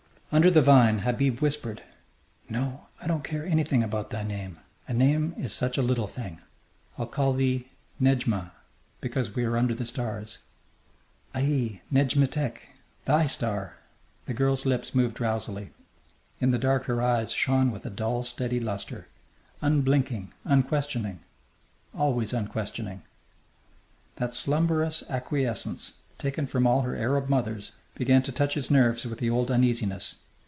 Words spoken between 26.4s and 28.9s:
from all her Arab mothers, began to touch his